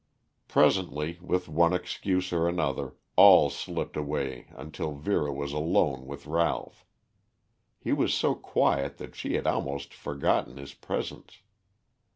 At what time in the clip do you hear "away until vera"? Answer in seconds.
3.95-5.31